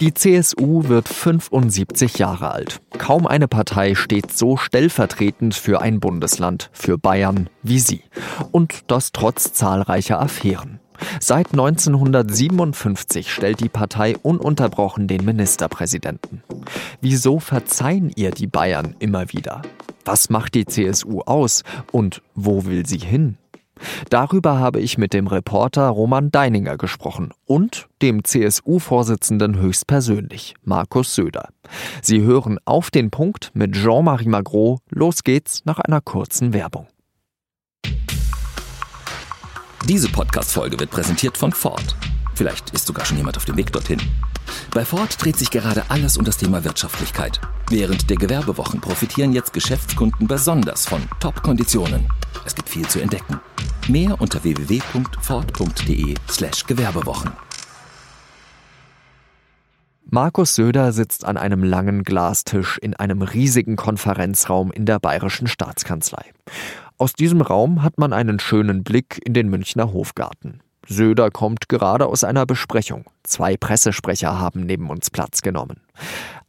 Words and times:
Die 0.00 0.12
CSU 0.12 0.88
wird 0.88 1.08
75 1.08 2.18
Jahre 2.18 2.50
alt. 2.50 2.80
Kaum 2.98 3.26
eine 3.26 3.46
Partei 3.48 3.94
steht 3.94 4.32
so 4.32 4.56
stellvertretend 4.56 5.54
für 5.54 5.80
ein 5.80 6.00
Bundesland, 6.00 6.68
für 6.72 6.98
Bayern, 6.98 7.48
wie 7.62 7.78
sie. 7.78 8.02
Und 8.50 8.82
das 8.88 9.12
trotz 9.12 9.52
zahlreicher 9.52 10.20
Affären. 10.20 10.80
Seit 11.20 11.52
1957 11.52 13.32
stellt 13.32 13.60
die 13.60 13.68
Partei 13.68 14.16
ununterbrochen 14.22 15.06
den 15.06 15.24
Ministerpräsidenten. 15.24 16.42
Wieso 17.00 17.38
verzeihen 17.38 18.10
ihr 18.14 18.30
die 18.30 18.46
Bayern 18.46 18.96
immer 18.98 19.32
wieder? 19.32 19.62
Was 20.04 20.28
macht 20.28 20.54
die 20.54 20.66
CSU 20.66 21.20
aus 21.22 21.62
und 21.92 22.22
wo 22.34 22.64
will 22.64 22.84
sie 22.86 22.98
hin? 22.98 23.38
Darüber 24.10 24.58
habe 24.58 24.80
ich 24.80 24.98
mit 24.98 25.12
dem 25.12 25.26
Reporter 25.26 25.88
Roman 25.88 26.30
Deininger 26.30 26.76
gesprochen 26.76 27.32
und 27.44 27.88
dem 28.02 28.24
CSU-Vorsitzenden 28.24 29.58
höchstpersönlich, 29.58 30.54
Markus 30.62 31.14
Söder. 31.14 31.48
Sie 32.02 32.20
hören 32.22 32.58
auf 32.64 32.90
den 32.90 33.10
Punkt 33.10 33.50
mit 33.54 33.74
Jean-Marie 33.74 34.28
Magro. 34.28 34.80
Los 34.90 35.24
geht's 35.24 35.62
nach 35.64 35.78
einer 35.78 36.00
kurzen 36.00 36.52
Werbung. 36.52 36.86
Diese 39.88 40.08
Podcast-Folge 40.08 40.80
wird 40.80 40.90
präsentiert 40.90 41.36
von 41.36 41.52
Ford. 41.52 41.94
Vielleicht 42.34 42.70
ist 42.70 42.86
sogar 42.86 43.04
schon 43.04 43.16
jemand 43.16 43.36
auf 43.36 43.44
dem 43.44 43.56
Weg 43.56 43.72
dorthin. 43.72 44.00
Bei 44.72 44.84
Ford 44.84 45.16
dreht 45.22 45.36
sich 45.36 45.50
gerade 45.50 45.84
alles 45.88 46.16
um 46.16 46.24
das 46.24 46.36
Thema 46.36 46.64
Wirtschaftlichkeit. 46.64 47.40
Während 47.70 48.10
der 48.10 48.16
Gewerbewochen 48.16 48.80
profitieren 48.80 49.32
jetzt 49.32 49.52
Geschäftskunden 49.52 50.26
besonders 50.26 50.86
von 50.86 51.02
Top-Konditionen. 51.20 52.08
Es 52.44 52.54
gibt 52.54 52.68
viel 52.68 52.86
zu 52.88 53.00
entdecken. 53.00 53.40
Mehr 53.88 54.20
unter 54.20 54.44
www.ford.de/slash 54.44 56.66
Gewerbewochen. 56.66 57.32
Markus 60.06 60.54
Söder 60.54 60.92
sitzt 60.92 61.24
an 61.24 61.36
einem 61.36 61.64
langen 61.64 62.04
Glastisch 62.04 62.78
in 62.78 62.94
einem 62.94 63.22
riesigen 63.22 63.76
Konferenzraum 63.76 64.70
in 64.70 64.86
der 64.86 65.00
Bayerischen 65.00 65.46
Staatskanzlei. 65.46 66.32
Aus 66.98 67.14
diesem 67.14 67.40
Raum 67.40 67.82
hat 67.82 67.98
man 67.98 68.12
einen 68.12 68.38
schönen 68.38 68.84
Blick 68.84 69.20
in 69.24 69.34
den 69.34 69.48
Münchner 69.48 69.92
Hofgarten. 69.92 70.60
Söder 70.86 71.30
kommt 71.30 71.68
gerade 71.68 72.06
aus 72.06 72.24
einer 72.24 72.46
Besprechung. 72.46 73.04
Zwei 73.22 73.56
Pressesprecher 73.56 74.38
haben 74.38 74.60
neben 74.60 74.90
uns 74.90 75.10
Platz 75.10 75.42
genommen. 75.42 75.80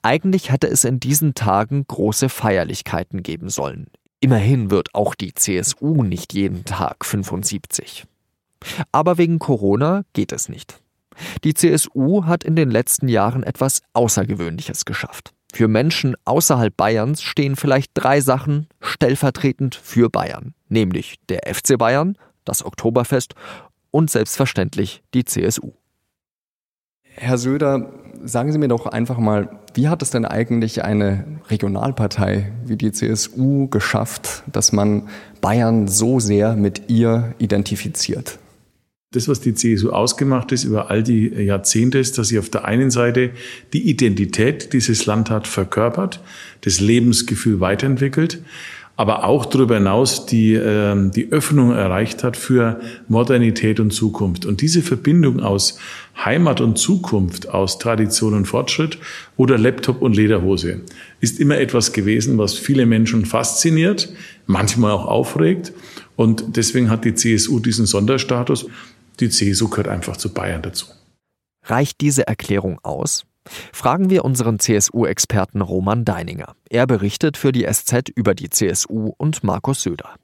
Eigentlich 0.02 0.52
hätte 0.52 0.68
es 0.68 0.84
in 0.84 1.00
diesen 1.00 1.34
Tagen 1.34 1.86
große 1.88 2.30
Feierlichkeiten 2.30 3.24
geben 3.24 3.50
sollen. 3.50 3.88
Immerhin 4.20 4.72
wird 4.72 4.94
auch 4.94 5.16
die 5.16 5.34
CSU 5.34 6.04
nicht 6.04 6.34
jeden 6.34 6.66
Tag 6.66 7.06
75. 7.06 8.06
Aber 8.92 9.18
wegen 9.18 9.40
Corona 9.40 10.04
geht 10.14 10.32
es 10.32 10.50
nicht. 10.50 10.82
Die 11.44 11.54
CSU 11.54 12.26
hat 12.26 12.44
in 12.44 12.56
den 12.56 12.72
letzten 12.72 13.08
Jahren 13.08 13.44
etwas 13.44 13.82
Außergewöhnliches 13.94 14.86
geschafft. 14.86 15.34
Für 15.54 15.68
Menschen 15.68 16.16
außerhalb 16.26 16.76
Bayerns 16.76 17.22
stehen 17.22 17.56
vielleicht 17.56 17.92
drei 17.94 18.20
Sachen 18.20 18.68
stellvertretend 18.82 19.76
für 19.76 20.10
Bayern, 20.10 20.54
nämlich 20.68 21.16
der 21.30 21.42
FC 21.54 21.78
Bayern, 21.78 22.18
das 22.44 22.66
Oktoberfest 22.66 23.36
und 23.96 24.10
selbstverständlich 24.10 25.04
die 25.14 25.24
CSU. 25.24 25.72
Herr 27.02 27.38
Söder, 27.38 27.94
sagen 28.26 28.52
Sie 28.52 28.58
mir 28.58 28.68
doch 28.68 28.88
einfach 28.88 29.18
mal, 29.18 29.58
wie 29.74 29.88
hat 29.88 30.02
es 30.02 30.10
denn 30.10 30.26
eigentlich 30.26 30.84
eine 30.84 31.24
Regionalpartei 31.50 32.52
wie 32.66 32.76
die 32.76 32.92
CSU 32.92 33.70
geschafft, 33.70 34.44
dass 34.52 34.74
man 34.74 35.08
Bayern 35.40 35.88
so 35.88 36.20
sehr 36.20 36.58
mit 36.58 36.90
ihr 36.90 37.36
identifiziert? 37.38 38.38
Das, 39.12 39.30
was 39.30 39.40
die 39.40 39.54
CSU 39.54 39.92
ausgemacht 39.92 40.52
ist 40.52 40.66
über 40.66 40.92
all 40.92 41.02
die 41.02 41.30
Jahrzehnte, 41.30 41.98
ist, 41.98 42.18
dass 42.18 42.28
sie 42.28 42.38
auf 42.38 42.50
der 42.50 42.66
einen 42.66 42.92
Seite 42.92 43.32
die 43.72 43.90
Identität 43.90 44.74
dieses 44.74 45.06
Land 45.06 45.30
hat 45.30 45.48
verkörpert, 45.48 46.20
das 46.66 46.82
Lebensgefühl 46.82 47.62
weiterentwickelt, 47.62 48.42
aber 48.98 49.26
auch 49.26 49.46
darüber 49.46 49.76
hinaus 49.76 50.26
die, 50.26 50.54
äh, 50.54 51.10
die 51.10 51.32
Öffnung 51.32 51.72
erreicht 51.72 52.24
hat 52.24 52.38
für 52.38 52.80
Modernität 53.08 53.80
und 53.80 53.92
Zukunft. 53.92 54.46
Und 54.46 54.62
diese 54.62 54.82
Verbindung 54.82 55.42
aus 55.42 55.78
Heimat 56.24 56.62
und 56.62 56.78
Zukunft, 56.78 57.50
aus 57.50 57.78
Tradition 57.78 58.34
und 58.34 58.46
Fortschritt 58.46 58.98
oder 59.36 59.58
Laptop 59.58 60.02
und 60.02 60.16
Lederhose 60.16 60.82
ist 61.20 61.40
immer 61.40 61.58
etwas 61.58 61.92
gewesen, 61.92 62.38
was 62.38 62.54
viele 62.54 62.86
Menschen 62.86 63.26
fasziniert, 63.26 64.14
manchmal 64.46 64.92
auch 64.92 65.06
aufregt. 65.06 65.74
Und 66.16 66.56
deswegen 66.56 66.90
hat 66.90 67.04
die 67.04 67.16
CSU 67.16 67.60
diesen 67.60 67.86
Sonderstatus. 67.86 68.68
Die 69.20 69.30
CSU 69.30 69.70
gehört 69.70 69.90
einfach 69.90 70.18
zu 70.18 70.34
Bayern 70.34 70.62
dazu. 70.62 70.88
Reicht 71.64 72.00
diese 72.00 72.28
Erklärung 72.28 72.80
aus? 72.84 73.26
Fragen 73.74 74.10
wir 74.10 74.26
unseren 74.26 74.60
CSU-Experten 74.60 75.62
Roman 75.62 76.06
Deininger. 76.06 76.56
Er 76.70 76.88
berichtet 76.88 77.38
für 77.38 77.52
die 77.52 77.66
SZ 77.72 78.10
über 78.16 78.34
die 78.34 78.50
CSU 78.50 79.14
und 79.18 79.44
Markus 79.44 79.84
Söder. 79.84 80.16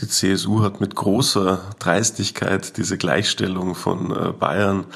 Die 0.00 0.08
CSU 0.08 0.62
hat 0.62 0.80
mit 0.80 0.96
großer 0.96 1.60
Dreistigkeit 1.78 2.76
diese 2.78 2.98
Gleichstellung 2.98 3.76
von 3.76 4.10
äh, 4.10 4.32
Bayern 4.32 4.86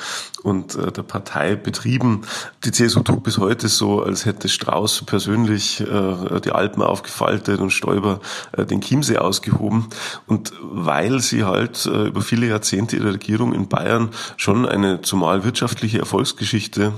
und 0.43 0.75
äh, 0.75 0.91
der 0.91 1.05
Partei 1.05 1.55
betrieben. 1.55 2.23
Die 2.65 2.73
CSU 2.73 3.01
tut 3.01 3.23
bis 3.23 3.39
heute 3.39 3.69
so, 3.69 4.03
als 4.03 4.25
hätte 4.25 4.49
Strauß 4.49 5.05
persönlich 5.07 5.81
äh, 5.83 6.41
die 6.41 6.51
Alpen 6.51 6.83
aufgefaltet 6.83 7.61
und 7.61 7.71
Stoiber 7.71 8.21
den 8.57 8.81
Chiemsee 8.81 9.19
ausgehoben. 9.19 9.87
Und 10.27 10.53
weil 10.61 11.21
sie 11.21 11.45
halt 11.45 11.87
über 11.87 12.21
viele 12.21 12.47
Jahrzehnte 12.47 12.97
ihrer 12.97 13.13
Regierung 13.13 13.53
in 13.53 13.69
Bayern 13.69 14.11
schon 14.37 14.67
eine 14.67 15.03
zumal 15.03 15.45
wirtschaftliche 15.45 15.99
Erfolgsgeschichte 15.99 16.93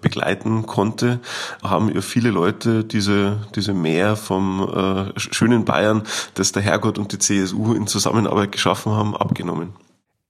begleiten 0.00 0.66
konnte, 0.66 1.20
haben 1.62 1.92
ihr 1.92 2.02
viele 2.02 2.30
Leute 2.30 2.84
diese, 2.84 3.38
diese 3.54 3.74
Mehr 3.74 4.16
vom 4.16 5.12
schönen 5.16 5.64
Bayern, 5.64 6.02
das 6.34 6.52
der 6.52 6.62
Herrgott 6.62 6.98
und 6.98 7.12
die 7.12 7.18
CSU 7.18 7.35
CSU 7.44 7.74
in 7.74 7.86
Zusammenarbeit 7.86 8.52
geschaffen 8.52 8.92
haben, 8.92 9.16
abgenommen. 9.16 9.72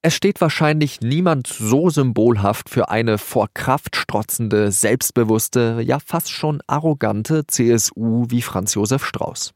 Es 0.02 0.14
steht 0.14 0.40
wahrscheinlich 0.40 1.00
niemand 1.00 1.48
so 1.48 1.90
symbolhaft 1.90 2.68
für 2.68 2.90
eine 2.90 3.18
vor 3.18 3.48
Kraft 3.52 3.96
strotzende, 3.96 4.70
selbstbewusste, 4.70 5.80
ja 5.82 5.98
fast 5.98 6.30
schon 6.30 6.60
arrogante 6.68 7.44
CSU 7.44 8.26
wie 8.28 8.40
Franz 8.40 8.74
Josef 8.74 9.04
Strauß. 9.04 9.52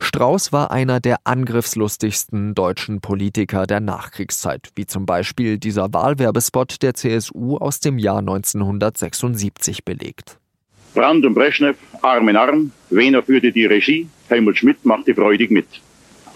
Strauß 0.00 0.52
war 0.52 0.70
einer 0.70 1.00
der 1.00 1.20
angriffslustigsten 1.24 2.54
deutschen 2.54 3.00
Politiker 3.00 3.66
der 3.66 3.80
Nachkriegszeit, 3.80 4.68
wie 4.74 4.84
zum 4.84 5.06
Beispiel 5.06 5.56
dieser 5.56 5.90
Wahlwerbespot 5.94 6.82
der 6.82 6.92
CSU 6.92 7.56
aus 7.56 7.80
dem 7.80 7.98
Jahr 7.98 8.18
1976 8.18 9.82
belegt. 9.82 10.38
Brand 10.92 11.24
und 11.24 11.32
Brezhnev, 11.32 11.78
Arm 12.02 12.28
in 12.28 12.36
Arm, 12.36 12.72
Wehner 12.90 13.22
führte 13.22 13.50
die 13.50 13.64
Regie, 13.64 14.08
Helmut 14.28 14.58
Schmidt 14.58 14.84
machte 14.84 15.14
freudig 15.14 15.50
mit. 15.50 15.66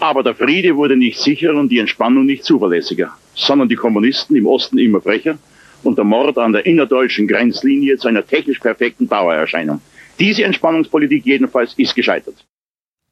Aber 0.01 0.23
der 0.23 0.33
Friede 0.33 0.75
wurde 0.75 0.97
nicht 0.97 1.19
sicherer 1.19 1.55
und 1.59 1.69
die 1.69 1.77
Entspannung 1.77 2.25
nicht 2.25 2.43
zuverlässiger, 2.43 3.11
sondern 3.35 3.69
die 3.69 3.75
Kommunisten 3.75 4.35
im 4.35 4.47
Osten 4.47 4.79
immer 4.79 4.99
frecher 4.99 5.37
und 5.83 5.95
der 5.95 6.05
Mord 6.05 6.39
an 6.39 6.53
der 6.53 6.65
innerdeutschen 6.65 7.27
Grenzlinie 7.27 7.97
zu 7.97 8.07
einer 8.07 8.25
technisch 8.25 8.57
perfekten 8.57 9.07
Dauererscheinung. 9.07 9.79
Diese 10.19 10.43
Entspannungspolitik 10.43 11.23
jedenfalls 11.25 11.75
ist 11.75 11.93
gescheitert. 11.93 12.45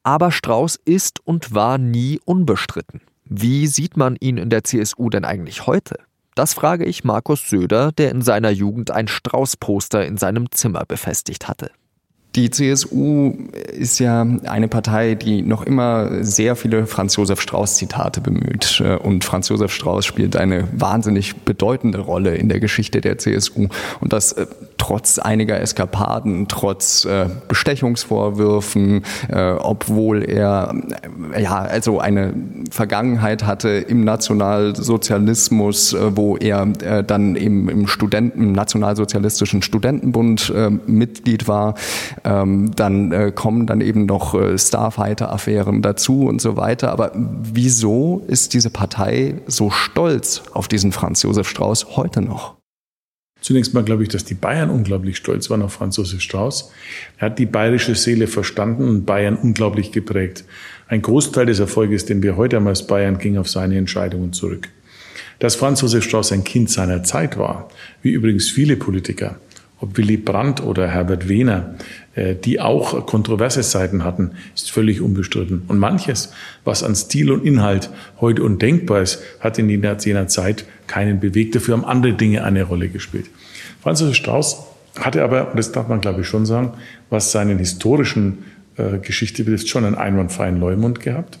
Aber 0.02 0.32
Strauß 0.32 0.80
ist 0.84 1.24
und 1.24 1.54
war 1.54 1.78
nie 1.78 2.18
unbestritten. 2.24 3.00
Wie 3.24 3.68
sieht 3.68 3.96
man 3.96 4.16
ihn 4.18 4.36
in 4.36 4.50
der 4.50 4.64
CSU 4.64 5.10
denn 5.10 5.24
eigentlich 5.24 5.68
heute? 5.68 6.00
Das 6.34 6.54
frage 6.54 6.86
ich 6.86 7.04
Markus 7.04 7.48
Söder, 7.48 7.92
der 7.92 8.10
in 8.10 8.22
seiner 8.22 8.50
Jugend 8.50 8.90
ein 8.90 9.06
Strauß-Poster 9.06 10.04
in 10.04 10.16
seinem 10.16 10.50
Zimmer 10.50 10.84
befestigt 10.86 11.46
hatte. 11.46 11.70
Die 12.36 12.48
CSU 12.50 13.34
ist 13.72 13.98
ja 13.98 14.22
eine 14.44 14.68
Partei, 14.68 15.16
die 15.16 15.42
noch 15.42 15.62
immer 15.62 16.22
sehr 16.22 16.54
viele 16.54 16.86
Franz 16.86 17.16
Josef 17.16 17.40
Strauß 17.40 17.76
Zitate 17.76 18.20
bemüht. 18.20 18.80
Und 19.02 19.24
Franz 19.24 19.48
Josef 19.48 19.72
Strauß 19.72 20.06
spielt 20.06 20.36
eine 20.36 20.68
wahnsinnig 20.72 21.34
bedeutende 21.38 21.98
Rolle 21.98 22.36
in 22.36 22.48
der 22.48 22.60
Geschichte 22.60 23.00
der 23.00 23.18
CSU. 23.18 23.66
Und 24.00 24.12
das 24.12 24.32
äh, 24.32 24.46
trotz 24.80 25.18
einiger 25.18 25.60
Eskapaden, 25.60 26.48
trotz 26.48 27.04
äh, 27.04 27.26
Bestechungsvorwürfen, 27.48 29.02
äh, 29.28 29.52
obwohl 29.52 30.24
er 30.24 30.74
ja 31.38 31.60
also 31.60 32.00
eine 32.00 32.32
Vergangenheit 32.70 33.44
hatte 33.44 33.68
im 33.68 34.04
Nationalsozialismus, 34.04 35.94
wo 36.14 36.36
er 36.36 36.66
dann 36.66 37.36
eben 37.36 37.68
im 37.68 37.86
Studenten, 37.86 38.52
nationalsozialistischen 38.52 39.62
Studentenbund 39.62 40.52
Mitglied 40.86 41.48
war. 41.48 41.74
Ähm, 42.24 42.70
dann 42.74 43.12
äh, 43.12 43.32
kommen 43.34 43.66
dann 43.66 43.80
eben 43.80 44.06
noch 44.06 44.34
äh, 44.34 44.56
Starfighter-Affären 44.56 45.82
dazu 45.82 46.26
und 46.26 46.40
so 46.40 46.56
weiter. 46.56 46.92
Aber 46.92 47.12
wieso 47.14 48.22
ist 48.26 48.54
diese 48.54 48.70
Partei 48.70 49.40
so 49.46 49.70
stolz 49.70 50.42
auf 50.52 50.68
diesen 50.68 50.92
Franz 50.92 51.22
Josef 51.22 51.48
Strauß 51.48 51.96
heute 51.96 52.22
noch? 52.22 52.59
Zunächst 53.40 53.72
mal 53.72 53.84
glaube 53.84 54.02
ich, 54.02 54.08
dass 54.08 54.24
die 54.24 54.34
Bayern 54.34 54.70
unglaublich 54.70 55.16
stolz 55.16 55.48
waren 55.50 55.62
auf 55.62 55.72
Franz 55.72 55.96
Josef 55.96 56.20
Strauß. 56.20 56.70
Er 57.18 57.26
hat 57.26 57.38
die 57.38 57.46
bayerische 57.46 57.94
Seele 57.94 58.26
verstanden 58.26 58.88
und 58.88 59.06
Bayern 59.06 59.36
unglaublich 59.36 59.92
geprägt. 59.92 60.44
Ein 60.88 61.02
Großteil 61.02 61.46
des 61.46 61.58
Erfolges, 61.58 62.04
den 62.04 62.22
wir 62.22 62.36
heute 62.36 62.56
haben 62.56 62.66
als 62.66 62.86
Bayern, 62.86 63.18
ging 63.18 63.38
auf 63.38 63.48
seine 63.48 63.78
Entscheidungen 63.78 64.32
zurück. 64.32 64.68
Dass 65.38 65.56
Franz 65.56 65.80
Josef 65.80 66.04
Strauß 66.04 66.32
ein 66.32 66.44
Kind 66.44 66.68
seiner 66.68 67.02
Zeit 67.02 67.38
war, 67.38 67.70
wie 68.02 68.10
übrigens 68.10 68.50
viele 68.50 68.76
Politiker, 68.76 69.38
ob 69.80 69.96
Willy 69.96 70.16
Brandt 70.16 70.62
oder 70.62 70.88
Herbert 70.88 71.28
Wehner, 71.28 71.74
äh, 72.14 72.34
die 72.34 72.60
auch 72.60 73.06
kontroverse 73.06 73.62
Seiten 73.62 74.04
hatten, 74.04 74.32
ist 74.54 74.70
völlig 74.70 75.00
unbestritten. 75.00 75.62
Und 75.68 75.78
manches, 75.78 76.32
was 76.64 76.82
an 76.82 76.94
Stil 76.94 77.30
und 77.30 77.44
Inhalt 77.44 77.90
heute 78.20 78.42
undenkbar 78.42 79.02
ist, 79.02 79.22
hat 79.40 79.58
in 79.58 79.68
jener 79.68 80.28
Zeit 80.28 80.64
keinen 80.86 81.20
Beweg. 81.20 81.52
Dafür 81.52 81.74
haben 81.74 81.84
andere 81.84 82.12
Dinge 82.12 82.44
eine 82.44 82.64
Rolle 82.64 82.88
gespielt. 82.88 83.26
Franz 83.82 84.00
Josef 84.00 84.16
Strauß 84.16 84.64
hatte 84.98 85.22
aber, 85.22 85.50
und 85.50 85.58
das 85.58 85.72
darf 85.72 85.88
man 85.88 86.00
glaube 86.00 86.22
ich 86.22 86.26
schon 86.26 86.46
sagen, 86.46 86.74
was 87.08 87.32
seinen 87.32 87.58
historischen 87.58 88.44
äh, 88.76 88.98
Geschichte 88.98 89.44
betrifft, 89.44 89.68
schon 89.68 89.84
einen 89.84 89.94
einwandfreien 89.94 90.58
Leumund 90.58 91.00
gehabt. 91.00 91.38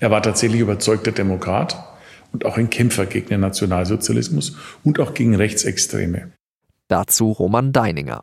Er 0.00 0.10
war 0.10 0.22
tatsächlich 0.22 0.60
überzeugter 0.60 1.12
Demokrat 1.12 1.76
und 2.32 2.44
auch 2.44 2.56
ein 2.56 2.70
Kämpfer 2.70 3.06
gegen 3.06 3.28
den 3.28 3.40
Nationalsozialismus 3.40 4.56
und 4.84 5.00
auch 5.00 5.14
gegen 5.14 5.34
Rechtsextreme. 5.34 6.28
Dazu 6.88 7.32
Roman 7.32 7.72
Deininger. 7.72 8.22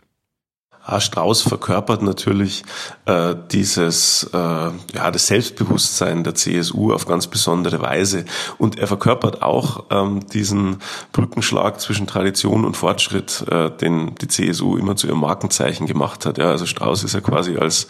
Ah, 0.86 1.00
Strauß 1.00 1.44
verkörpert 1.44 2.02
natürlich 2.02 2.64
äh, 3.06 3.36
dieses 3.52 4.30
äh, 4.34 4.38
ja 4.38 5.12
das 5.12 5.28
Selbstbewusstsein 5.28 6.26
der 6.26 6.36
CSU 6.36 6.92
auf 6.92 7.08
ganz 7.08 7.28
besondere 7.28 7.82
Weise 7.82 8.26
und 8.58 8.78
er 8.78 8.88
verkörpert 8.88 9.42
auch 9.42 9.86
ähm, 9.92 10.28
diesen 10.28 10.82
Brückenschlag 11.14 11.80
zwischen 11.80 12.06
Tradition 12.06 12.66
und 12.66 12.76
Fortschritt, 12.76 13.46
äh, 13.50 13.72
den 13.72 14.16
die 14.16 14.28
CSU 14.28 14.76
immer 14.76 14.98
zu 14.98 15.08
ihrem 15.08 15.22
Markenzeichen 15.22 15.88
gemacht 15.88 16.26
hat. 16.26 16.38
Ja, 16.38 16.50
also 16.50 16.66
Strauß 16.66 17.06
ist 17.06 17.14
ja 17.14 17.22
quasi 17.22 17.56
als 17.56 17.88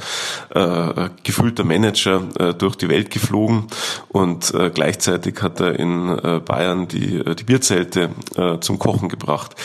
äh, 0.53 1.09
gefühlter 1.23 1.63
Manager 1.63 2.21
äh, 2.37 2.53
durch 2.53 2.75
die 2.75 2.89
Welt 2.89 3.09
geflogen 3.09 3.69
und 4.09 4.53
äh, 4.53 4.69
gleichzeitig 4.69 5.41
hat 5.41 5.59
er 5.59 5.79
in 5.79 6.09
äh, 6.09 6.41
Bayern 6.45 6.87
die 6.87 7.15
äh, 7.15 7.33
die 7.33 7.43
Bierzelte 7.43 8.11
äh, 8.35 8.59
zum 8.59 8.77
Kochen 8.77 9.09
gebracht. 9.09 9.55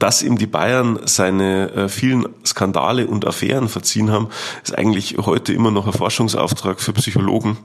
Dass 0.00 0.24
ihm 0.24 0.36
die 0.36 0.48
Bayern 0.48 0.98
seine 1.04 1.70
äh, 1.70 1.88
vielen 1.88 2.26
Skandale 2.44 2.71
Skandale 2.72 3.06
und 3.06 3.26
Affären 3.26 3.68
verziehen 3.68 4.10
haben, 4.10 4.28
ist 4.62 4.76
eigentlich 4.76 5.18
heute 5.18 5.52
immer 5.52 5.70
noch 5.70 5.86
ein 5.86 5.92
Forschungsauftrag 5.92 6.80
für 6.80 6.92
Psychologen. 6.94 7.58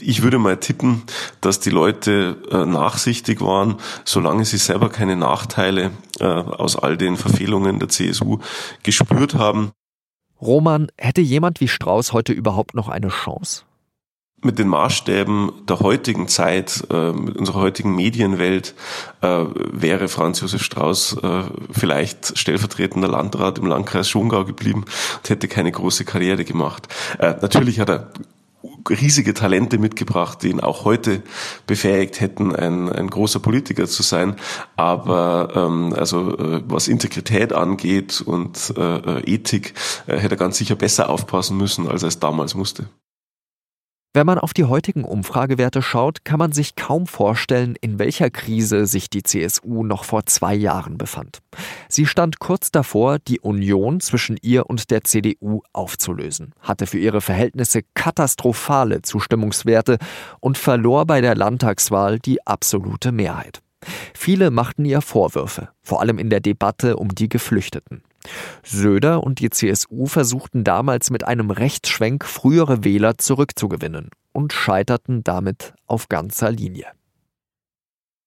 Ich 0.00 0.22
würde 0.22 0.38
mal 0.38 0.56
tippen, 0.56 1.02
dass 1.40 1.60
die 1.60 1.70
Leute 1.70 2.36
äh, 2.50 2.64
nachsichtig 2.66 3.40
waren, 3.40 3.76
solange 4.04 4.44
sie 4.44 4.56
selber 4.58 4.88
keine 4.88 5.14
Nachteile 5.14 5.92
äh, 6.18 6.24
aus 6.24 6.76
all 6.76 6.96
den 6.96 7.16
Verfehlungen 7.16 7.78
der 7.78 7.88
CSU 7.88 8.38
gespürt 8.82 9.34
haben. 9.34 9.70
Roman, 10.40 10.88
hätte 10.96 11.20
jemand 11.20 11.60
wie 11.60 11.68
Strauß 11.68 12.12
heute 12.12 12.32
überhaupt 12.32 12.74
noch 12.74 12.88
eine 12.88 13.08
Chance? 13.08 13.62
Mit 14.42 14.58
den 14.58 14.68
Maßstäben 14.68 15.50
der 15.68 15.80
heutigen 15.80 16.28
Zeit, 16.28 16.84
äh, 16.90 17.12
mit 17.12 17.36
unserer 17.36 17.60
heutigen 17.60 17.94
Medienwelt, 17.94 18.74
äh, 19.20 19.44
wäre 19.72 20.08
Franz 20.08 20.40
Josef 20.40 20.62
Strauß 20.62 21.16
äh, 21.22 21.42
vielleicht 21.72 22.38
stellvertretender 22.38 23.08
Landrat 23.08 23.58
im 23.58 23.66
Landkreis 23.66 24.08
Schongau 24.08 24.44
geblieben 24.44 24.84
und 25.16 25.30
hätte 25.30 25.48
keine 25.48 25.72
große 25.72 26.04
Karriere 26.04 26.44
gemacht. 26.44 26.88
Äh, 27.18 27.34
natürlich 27.40 27.80
hat 27.80 27.90
er 27.90 28.12
riesige 28.88 29.34
Talente 29.34 29.78
mitgebracht, 29.78 30.42
die 30.42 30.48
ihn 30.48 30.60
auch 30.60 30.84
heute 30.84 31.22
befähigt 31.66 32.20
hätten, 32.20 32.54
ein, 32.54 32.90
ein 32.90 33.08
großer 33.08 33.40
Politiker 33.40 33.86
zu 33.86 34.02
sein. 34.02 34.36
Aber 34.76 35.52
ähm, 35.54 35.94
also 35.96 36.36
äh, 36.36 36.62
was 36.66 36.88
Integrität 36.88 37.52
angeht 37.52 38.20
und 38.20 38.72
äh, 38.76 39.20
Ethik, 39.20 39.74
äh, 40.06 40.16
hätte 40.16 40.34
er 40.34 40.38
ganz 40.38 40.58
sicher 40.58 40.76
besser 40.76 41.10
aufpassen 41.10 41.56
müssen, 41.56 41.88
als 41.88 42.02
er 42.02 42.08
es 42.08 42.20
damals 42.20 42.54
musste. 42.54 42.88
Wenn 44.14 44.26
man 44.26 44.38
auf 44.38 44.54
die 44.54 44.64
heutigen 44.64 45.04
Umfragewerte 45.04 45.82
schaut, 45.82 46.24
kann 46.24 46.38
man 46.38 46.52
sich 46.52 46.76
kaum 46.76 47.06
vorstellen, 47.06 47.76
in 47.80 47.98
welcher 47.98 48.30
Krise 48.30 48.86
sich 48.86 49.10
die 49.10 49.22
CSU 49.22 49.84
noch 49.84 50.04
vor 50.04 50.24
zwei 50.24 50.54
Jahren 50.54 50.96
befand. 50.96 51.40
Sie 51.90 52.06
stand 52.06 52.38
kurz 52.38 52.70
davor, 52.70 53.18
die 53.18 53.38
Union 53.38 54.00
zwischen 54.00 54.38
ihr 54.40 54.68
und 54.70 54.90
der 54.90 55.04
CDU 55.04 55.60
aufzulösen, 55.74 56.54
hatte 56.60 56.86
für 56.86 56.98
ihre 56.98 57.20
Verhältnisse 57.20 57.82
katastrophale 57.94 59.02
Zustimmungswerte 59.02 59.98
und 60.40 60.56
verlor 60.56 61.04
bei 61.04 61.20
der 61.20 61.34
Landtagswahl 61.34 62.18
die 62.18 62.46
absolute 62.46 63.12
Mehrheit. 63.12 63.60
Viele 64.14 64.50
machten 64.50 64.86
ihr 64.86 65.02
Vorwürfe, 65.02 65.68
vor 65.82 66.00
allem 66.00 66.18
in 66.18 66.30
der 66.30 66.40
Debatte 66.40 66.96
um 66.96 67.14
die 67.14 67.28
Geflüchteten. 67.28 68.02
Söder 68.64 69.22
und 69.22 69.40
die 69.40 69.50
CSU 69.50 70.06
versuchten 70.06 70.64
damals 70.64 71.10
mit 71.10 71.24
einem 71.24 71.50
Rechtsschwenk 71.50 72.24
frühere 72.24 72.84
Wähler 72.84 73.18
zurückzugewinnen 73.18 74.10
und 74.32 74.52
scheiterten 74.52 75.24
damit 75.24 75.74
auf 75.86 76.08
ganzer 76.08 76.50
Linie. 76.50 76.86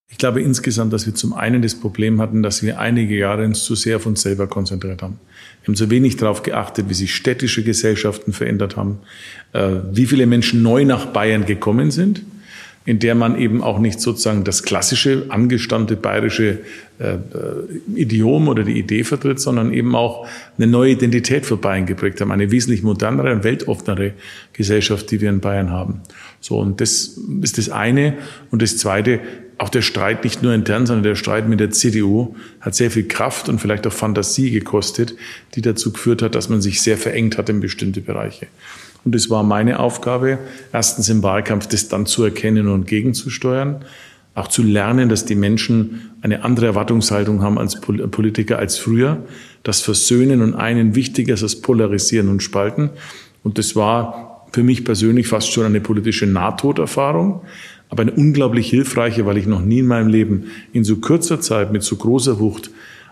Ich 0.09 0.18
glaube 0.18 0.42
insgesamt, 0.42 0.92
dass 0.92 1.06
wir 1.06 1.15
zum 1.15 1.33
einen 1.33 1.62
das 1.62 1.74
Problem 1.74 2.19
hatten, 2.21 2.44
dass 2.44 2.62
wir 2.62 2.80
einige 2.80 3.15
Jahre 3.15 3.45
uns 3.45 3.63
zu 3.63 3.75
sehr 3.75 3.95
auf 3.95 4.06
uns 4.06 4.21
selber 4.21 4.48
konzentriert 4.48 5.01
haben. 5.01 5.19
Wir 5.62 5.68
haben 5.68 5.75
zu 5.75 5.89
wenig 5.89 6.18
darauf 6.18 6.44
geachtet, 6.44 6.89
wie 6.89 6.94
sich 6.94 7.15
städtische 7.15 7.63
Gesellschaften 7.63 8.33
verändert 8.33 8.75
haben, 8.75 9.00
äh, 9.53 9.69
wie 9.94 10.06
viele 10.06 10.25
Menschen 10.25 10.62
neu 10.63 10.83
nach 10.83 11.06
Bayern 11.07 11.45
gekommen 11.45 11.92
sind 11.92 12.24
in 12.86 12.98
der 12.98 13.13
man 13.13 13.38
eben 13.38 13.62
auch 13.62 13.78
nicht 13.78 14.01
sozusagen 14.01 14.44
das 14.44 14.63
klassische, 14.63 15.25
angestammte 15.30 15.95
bayerische 15.95 16.60
äh, 17.00 17.13
äh, 17.13 17.18
Idiom 17.95 18.48
oder 18.48 18.63
die 18.63 18.78
Idee 18.80 19.04
vertritt, 19.04 19.39
sondern 19.39 19.72
eben 19.72 19.95
auch 19.95 20.28
eine 20.57 20.66
neue 20.66 20.92
Identität 20.92 21.45
für 21.45 21.57
Bayern 21.57 21.86
geprägt 21.86 22.22
haben, 22.22 22.31
eine 22.31 22.50
wesentlich 22.51 22.81
modernere 22.81 23.33
und 23.33 23.44
weltoffenere 23.44 24.13
Gesellschaft, 24.54 25.12
die 25.12 25.22
wir 25.22 25.30
in 25.30 25.42
Bayern 25.42 25.69
haben. 25.69 26.01
So, 26.39 26.57
und 26.57 26.81
das 26.81 27.19
ist 27.42 27.60
das 27.60 27.69
eine. 27.69 28.16
Und 28.50 28.63
das 28.63 28.78
zweite, 28.78 29.19
auch 29.60 29.69
der 29.69 29.84
Streit 29.84 30.24
nicht 30.24 30.42
nur 30.42 30.54
intern, 30.56 30.88
sondern 30.88 31.04
der 31.04 31.16
Streit 31.16 31.48
mit 31.48 31.60
der 31.60 31.69
CDU 31.69 32.36
hat 32.62 32.74
sehr 32.74 32.89
viel 32.89 33.07
Kraft 33.07 33.48
und 33.48 33.60
vielleicht 33.60 33.86
auch 33.86 33.94
Fantasie 33.94 34.50
gekostet, 34.50 35.16
die 35.54 35.62
dazu 35.62 35.94
geführt 35.94 36.24
hat, 36.24 36.34
dass 36.34 36.50
man 36.50 36.63
sich 36.63 36.81
sehr 36.81 36.98
verengt 36.98 37.38
hat 37.38 37.48
in 37.50 37.60
bestimmte 37.60 38.01
Bereiche. 38.01 38.48
Und 39.03 39.15
es 39.15 39.30
war 39.30 39.44
meine 39.44 39.80
Aufgabe, 39.80 40.39
erstens 40.71 41.09
im 41.09 41.24
Wahlkampf 41.24 41.68
das 41.68 41.88
dann 41.88 42.06
zu 42.06 42.24
erkennen 42.24 42.68
und 42.68 42.88
gegenzusteuern, 42.88 43.83
auch 44.36 44.48
zu 44.48 44.63
lernen, 44.63 45.09
dass 45.09 45.25
die 45.25 45.36
Menschen 45.36 46.12
eine 46.21 46.44
andere 46.44 46.68
Erwartungshaltung 46.68 47.42
haben 47.42 47.57
als 47.57 47.81
Politiker 47.81 48.59
als 48.59 48.77
früher, 48.77 49.18
dass 49.63 49.81
Versöhnen 49.81 50.42
und 50.42 50.53
einen 50.53 50.95
wichtiger 50.95 51.33
ist 51.33 51.44
als 51.44 51.62
Polarisieren 51.62 52.30
und 52.30 52.42
Spalten. 52.42 52.92
Und 53.44 53.57
das 53.57 53.75
war 53.75 54.48
für 54.51 54.63
mich 54.63 54.86
persönlich 54.86 55.27
fast 55.27 55.51
schon 55.51 55.65
eine 55.65 55.81
politische 55.81 56.27
Nahtoderfahrung, 56.27 57.42
aber 57.89 58.03
eine 58.03 58.12
unglaublich 58.12 58.69
hilfreiche, 58.69 59.25
weil 59.25 59.38
ich 59.38 59.48
noch 59.48 59.62
nie 59.62 59.80
in 59.80 59.88
meinem 59.88 60.07
Leben 60.07 60.45
in 60.71 60.83
so 60.83 60.98
kurzer 60.98 61.41
Zeit 61.41 61.74
mit 61.74 61.84
so 61.84 61.96
großer 61.98 62.39
Wucht 62.39 62.72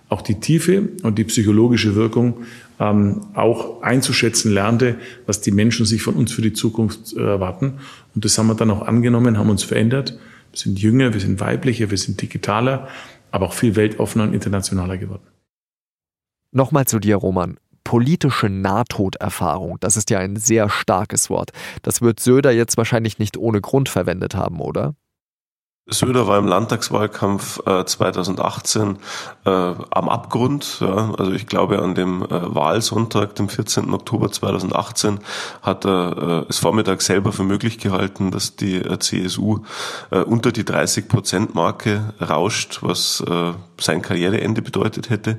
auch 0.10 0.24
die 0.24 0.39
Tiefe 0.39 0.89
und 1.04 1.18
die 1.18 1.24
psychologische 1.24 1.96
Wirkung 1.96 2.46
ähm, 2.80 3.22
auch 3.36 3.82
einzuschätzen 3.82 4.51
lernte, 4.51 4.96
was 5.28 5.42
die 5.42 5.51
Menschen 5.51 5.86
sich 5.86 6.01
von 6.01 6.16
uns 6.16 6.32
für 6.32 6.42
die 6.42 6.54
Zukunft 6.54 7.13
äh, 7.13 7.22
erwarten. 7.22 7.80
Und 8.16 8.25
das 8.25 8.38
haben 8.38 8.48
wir 8.48 8.56
dann 8.56 8.72
auch 8.72 8.82
angenommen, 8.82 9.38
haben 9.38 9.50
uns 9.50 9.63
verändert. 9.63 10.18
Wir 10.51 10.60
sind 10.60 10.80
jünger, 10.80 11.13
wir 11.13 11.22
sind 11.22 11.39
weiblicher, 11.39 11.92
wir 11.92 11.98
sind 11.98 12.22
digitaler, 12.22 12.88
aber 13.32 13.46
auch 13.46 13.54
viel 13.54 13.75
weltoffener 13.75 14.24
und 14.24 14.34
internationaler 14.34 14.98
geworden. 14.98 15.28
Nochmal 16.51 16.86
zu 16.86 17.00
dir, 17.00 17.16
Roman. 17.16 17.58
Politische 17.84 18.50
Nahtoderfahrung, 18.50 19.78
das 19.80 19.98
ist 19.98 20.10
ja 20.10 20.20
ein 20.20 20.36
sehr 20.36 20.70
starkes 20.70 21.30
Wort. 21.30 21.51
Das 21.82 22.01
wird 22.01 22.20
Söder 22.20 22.51
jetzt 22.51 22.78
wahrscheinlich 22.78 23.20
nicht 23.20 23.38
ohne 23.38 23.62
Grund 23.62 23.89
verwendet 23.89 24.36
haben, 24.36 24.60
oder? 24.60 24.96
Söder 25.89 26.27
war 26.27 26.38
im 26.38 26.48
Landtagswahlkampf 26.48 27.62
äh, 27.65 27.86
2018 27.86 28.98
äh, 29.46 29.50
am 29.50 30.10
Abgrund. 30.10 30.79
Ja. 30.81 31.13
Also 31.17 31.31
ich 31.31 31.48
glaube, 31.48 31.81
an 31.81 31.96
dem 31.96 32.24
äh, 32.24 32.27
Wahlsonntag, 32.29 33.36
dem 33.36 33.50
14. 33.50 33.93
Oktober 33.93 34.31
2018, 34.31 35.19
hat 35.62 35.86
er 35.86 36.43
äh, 36.43 36.50
es 36.50 36.60
Vormittag 36.60 37.01
selber 37.01 37.31
für 37.31 37.43
möglich 37.43 37.79
gehalten, 37.79 38.31
dass 38.31 38.55
die 38.55 38.75
äh, 38.75 39.00
CSU 39.00 39.60
äh, 40.12 40.19
unter 40.19 40.51
die 40.51 40.63
30-Prozent-Marke 40.63 42.13
rauscht, 42.22 42.79
was 42.81 43.24
äh, 43.27 43.53
sein 43.79 44.01
Karriereende 44.01 44.62
bedeutet 44.62 45.09
hätte. 45.09 45.38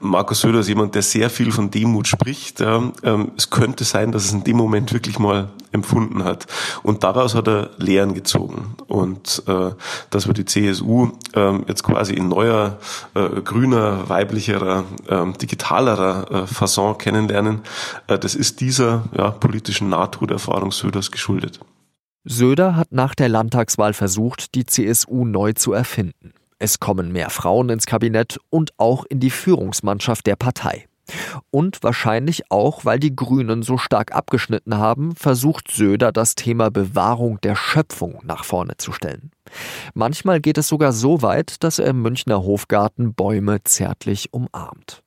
Markus 0.00 0.40
Söder 0.40 0.60
ist 0.60 0.68
jemand, 0.68 0.94
der 0.94 1.02
sehr 1.02 1.30
viel 1.30 1.52
von 1.52 1.70
Demut 1.70 2.06
spricht. 2.06 2.60
Ähm, 2.60 2.92
es 3.36 3.50
könnte 3.50 3.84
sein, 3.84 4.12
dass 4.12 4.24
es 4.24 4.32
in 4.32 4.44
dem 4.44 4.56
Moment 4.56 4.92
wirklich 4.92 5.18
mal 5.18 5.48
empfunden 5.72 6.24
hat. 6.24 6.46
Und 6.82 7.04
daraus 7.04 7.34
hat 7.34 7.48
er 7.48 7.70
Lehren 7.78 8.14
gezogen. 8.14 8.74
Und 8.86 9.42
äh, 9.46 9.70
dass 10.10 10.26
wir 10.26 10.34
die 10.34 10.44
CSU 10.44 11.10
ähm, 11.34 11.64
jetzt 11.68 11.84
quasi 11.84 12.14
in 12.14 12.28
neuer, 12.28 12.78
äh, 13.14 13.40
grüner, 13.42 14.08
weiblicherer, 14.08 14.84
ähm, 15.08 15.36
digitalerer 15.38 16.30
äh, 16.30 16.46
Fasson 16.46 16.98
kennenlernen, 16.98 17.60
äh, 18.06 18.18
das 18.18 18.34
ist 18.34 18.60
dieser 18.60 19.04
ja, 19.16 19.30
politischen 19.30 19.88
Nahtoderfahrung 19.88 20.72
Söders 20.72 21.10
geschuldet. 21.10 21.60
Söder 22.24 22.76
hat 22.76 22.92
nach 22.92 23.14
der 23.14 23.28
Landtagswahl 23.28 23.94
versucht, 23.94 24.54
die 24.54 24.66
CSU 24.66 25.24
neu 25.24 25.52
zu 25.54 25.72
erfinden. 25.72 26.32
Es 26.58 26.80
kommen 26.80 27.12
mehr 27.12 27.30
Frauen 27.30 27.68
ins 27.68 27.86
Kabinett 27.86 28.38
und 28.50 28.72
auch 28.78 29.04
in 29.04 29.20
die 29.20 29.30
Führungsmannschaft 29.30 30.26
der 30.26 30.36
Partei. 30.36 30.86
Und 31.50 31.82
wahrscheinlich 31.82 32.50
auch, 32.50 32.84
weil 32.84 32.98
die 32.98 33.14
Grünen 33.14 33.62
so 33.62 33.78
stark 33.78 34.12
abgeschnitten 34.14 34.76
haben, 34.76 35.14
versucht 35.16 35.70
Söder 35.70 36.12
das 36.12 36.34
Thema 36.34 36.70
Bewahrung 36.70 37.40
der 37.40 37.56
Schöpfung 37.56 38.20
nach 38.24 38.44
vorne 38.44 38.76
zu 38.76 38.92
stellen. 38.92 39.30
Manchmal 39.94 40.40
geht 40.40 40.58
es 40.58 40.68
sogar 40.68 40.92
so 40.92 41.22
weit, 41.22 41.62
dass 41.64 41.78
er 41.78 41.86
im 41.86 42.02
Münchner 42.02 42.42
Hofgarten 42.42 43.14
Bäume 43.14 43.62
zärtlich 43.64 44.34
umarmt. 44.34 45.02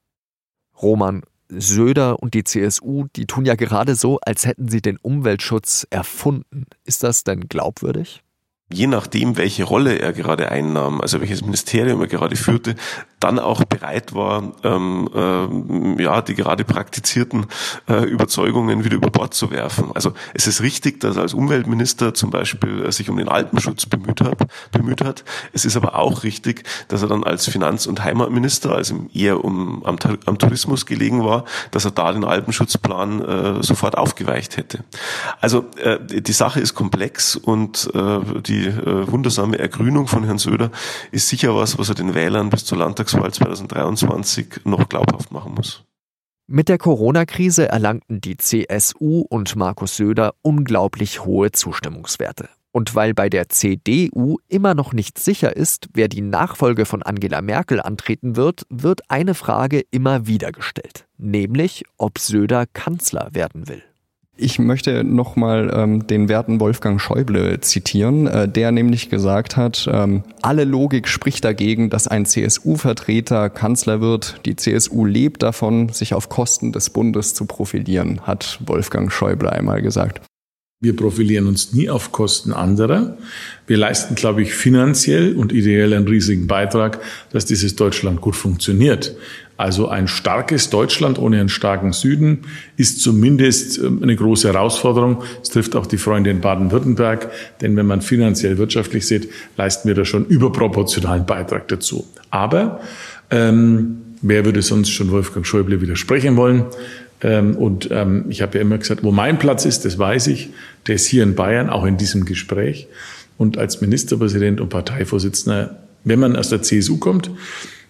Roman, 0.81 1.21
Söder 1.49 2.23
und 2.23 2.33
die 2.33 2.45
CSU, 2.45 3.05
die 3.15 3.25
tun 3.25 3.45
ja 3.45 3.55
gerade 3.55 3.95
so, 3.95 4.19
als 4.21 4.45
hätten 4.45 4.69
sie 4.69 4.81
den 4.81 4.97
Umweltschutz 4.97 5.85
erfunden. 5.89 6.65
Ist 6.85 7.03
das 7.03 7.23
denn 7.23 7.41
glaubwürdig? 7.41 8.23
Je 8.73 8.87
nachdem, 8.87 9.37
welche 9.37 9.63
Rolle 9.63 9.99
er 9.99 10.13
gerade 10.13 10.49
einnahm, 10.49 11.01
also 11.01 11.19
welches 11.19 11.41
Ministerium 11.41 12.01
er 12.01 12.07
gerade 12.07 12.35
führte, 12.35 12.75
dann 13.21 13.39
auch 13.39 13.63
bereit 13.63 14.13
war, 14.13 14.51
ähm, 14.63 15.09
ähm, 15.15 15.97
ja, 15.99 16.21
die 16.21 16.35
gerade 16.35 16.63
praktizierten 16.65 17.45
äh, 17.87 18.03
Überzeugungen 18.03 18.83
wieder 18.83 18.95
über 18.95 19.09
Bord 19.09 19.33
zu 19.33 19.51
werfen. 19.51 19.91
Also 19.93 20.13
es 20.33 20.47
ist 20.47 20.61
richtig, 20.61 20.99
dass 20.99 21.15
er 21.15 21.21
als 21.21 21.33
Umweltminister 21.33 22.13
zum 22.13 22.31
Beispiel 22.31 22.85
äh, 22.85 22.91
sich 22.91 23.09
um 23.09 23.17
den 23.17 23.29
Alpenschutz 23.29 23.85
bemüht 23.85 24.21
hat, 24.21 24.37
bemüht 24.71 25.03
hat. 25.03 25.23
Es 25.53 25.65
ist 25.65 25.77
aber 25.77 25.95
auch 25.95 26.23
richtig, 26.23 26.63
dass 26.87 27.01
er 27.01 27.07
dann 27.07 27.23
als 27.23 27.47
Finanz- 27.47 27.85
und 27.85 28.03
Heimatminister, 28.03 28.71
also 28.73 29.05
eher 29.13 29.43
um, 29.43 29.85
am, 29.85 29.97
am 30.25 30.37
Tourismus 30.37 30.85
gelegen 30.85 31.23
war, 31.23 31.45
dass 31.69 31.85
er 31.85 31.91
da 31.91 32.11
den 32.11 32.23
Alpenschutzplan 32.23 33.21
äh, 33.21 33.63
sofort 33.63 33.97
aufgeweicht 33.97 34.57
hätte. 34.57 34.83
Also 35.39 35.65
äh, 35.77 35.99
die 36.01 36.33
Sache 36.33 36.59
ist 36.59 36.73
komplex 36.73 37.35
und 37.35 37.89
äh, 37.93 38.19
die 38.41 38.65
äh, 38.65 39.11
wundersame 39.11 39.59
Ergrünung 39.59 40.07
von 40.07 40.23
Herrn 40.23 40.39
Söder 40.39 40.71
ist 41.11 41.29
sicher 41.29 41.55
was, 41.55 41.77
was 41.77 41.89
er 41.89 41.95
den 41.95 42.15
Wählern 42.15 42.49
bis 42.49 42.65
zur 42.65 42.77
Landtagswahl 43.11 43.31
2023 43.31 44.65
noch 44.65 44.87
glaubhaft 44.87 45.31
machen 45.31 45.53
muss. 45.53 45.83
Mit 46.47 46.69
der 46.69 46.77
Corona-Krise 46.77 47.69
erlangten 47.69 48.19
die 48.19 48.37
CSU 48.37 49.21
und 49.29 49.55
Markus 49.55 49.95
Söder 49.95 50.33
unglaublich 50.41 51.23
hohe 51.23 51.51
Zustimmungswerte. 51.51 52.49
Und 52.73 52.95
weil 52.95 53.13
bei 53.13 53.29
der 53.29 53.49
CDU 53.49 54.37
immer 54.47 54.75
noch 54.75 54.93
nicht 54.93 55.19
sicher 55.19 55.55
ist, 55.55 55.89
wer 55.93 56.07
die 56.07 56.21
Nachfolge 56.21 56.85
von 56.85 57.03
Angela 57.03 57.41
Merkel 57.41 57.81
antreten 57.81 58.35
wird, 58.35 58.63
wird 58.69 59.01
eine 59.09 59.33
Frage 59.33 59.83
immer 59.91 60.25
wieder 60.25 60.51
gestellt, 60.51 61.05
nämlich 61.17 61.83
ob 61.97 62.17
Söder 62.17 62.65
Kanzler 62.65 63.29
werden 63.33 63.67
will. 63.67 63.83
Ich 64.37 64.59
möchte 64.59 65.03
nochmal 65.03 65.71
ähm, 65.75 66.07
den 66.07 66.29
werten 66.29 66.59
Wolfgang 66.61 67.01
Schäuble 67.01 67.59
zitieren, 67.59 68.27
äh, 68.27 68.47
der 68.47 68.71
nämlich 68.71 69.09
gesagt 69.09 69.57
hat, 69.57 69.89
ähm, 69.91 70.23
alle 70.41 70.63
Logik 70.63 71.09
spricht 71.09 71.43
dagegen, 71.43 71.89
dass 71.89 72.07
ein 72.07 72.25
CSU-Vertreter 72.25 73.49
Kanzler 73.49 73.99
wird. 73.99 74.39
Die 74.45 74.55
CSU 74.55 75.05
lebt 75.05 75.43
davon, 75.43 75.89
sich 75.89 76.13
auf 76.13 76.29
Kosten 76.29 76.71
des 76.71 76.89
Bundes 76.89 77.33
zu 77.33 77.45
profilieren, 77.45 78.21
hat 78.21 78.59
Wolfgang 78.65 79.11
Schäuble 79.11 79.51
einmal 79.51 79.81
gesagt. 79.81 80.21
Wir 80.83 80.95
profilieren 80.95 81.45
uns 81.45 81.73
nie 81.73 81.91
auf 81.91 82.11
Kosten 82.11 82.53
anderer. 82.53 83.17
Wir 83.67 83.77
leisten, 83.77 84.15
glaube 84.15 84.41
ich, 84.41 84.55
finanziell 84.55 85.35
und 85.35 85.51
ideell 85.51 85.93
einen 85.93 86.07
riesigen 86.07 86.47
Beitrag, 86.47 86.99
dass 87.31 87.45
dieses 87.45 87.75
Deutschland 87.75 88.19
gut 88.19 88.35
funktioniert. 88.35 89.15
Also 89.61 89.89
ein 89.89 90.07
starkes 90.07 90.71
Deutschland 90.71 91.19
ohne 91.19 91.39
einen 91.39 91.47
starken 91.47 91.93
Süden 91.93 92.39
ist 92.77 92.99
zumindest 92.99 93.77
ähm, 93.77 94.01
eine 94.01 94.15
große 94.15 94.51
Herausforderung. 94.51 95.21
Es 95.43 95.49
trifft 95.49 95.75
auch 95.75 95.85
die 95.85 95.99
Freunde 95.99 96.31
in 96.31 96.41
Baden-Württemberg, 96.41 97.29
denn 97.61 97.75
wenn 97.75 97.85
man 97.85 98.01
finanziell 98.01 98.57
wirtschaftlich 98.57 99.05
sieht, 99.05 99.29
leisten 99.57 99.87
wir 99.87 99.93
da 99.93 100.03
schon 100.03 100.25
überproportionalen 100.25 101.27
Beitrag 101.27 101.67
dazu. 101.67 102.07
Aber 102.31 102.79
ähm, 103.29 104.01
wer 104.23 104.45
würde 104.45 104.63
sonst 104.63 104.89
schon 104.89 105.11
Wolfgang 105.11 105.45
Schäuble 105.45 105.79
widersprechen 105.79 106.37
wollen? 106.37 106.65
Ähm, 107.21 107.55
und 107.55 107.89
ähm, 107.91 108.25
ich 108.29 108.41
habe 108.41 108.57
ja 108.57 108.61
immer 108.61 108.79
gesagt, 108.79 109.03
wo 109.03 109.11
mein 109.11 109.37
Platz 109.37 109.65
ist, 109.65 109.85
das 109.85 109.99
weiß 109.99 110.25
ich. 110.27 110.49
Der 110.87 110.95
ist 110.95 111.05
hier 111.05 111.21
in 111.21 111.35
Bayern, 111.35 111.69
auch 111.69 111.85
in 111.85 111.97
diesem 111.97 112.25
Gespräch. 112.25 112.87
Und 113.37 113.59
als 113.59 113.79
Ministerpräsident 113.79 114.59
und 114.59 114.69
Parteivorsitzender, 114.69 115.83
wenn 116.03 116.19
man 116.19 116.35
aus 116.35 116.49
der 116.49 116.63
CSU 116.63 116.97
kommt, 116.97 117.29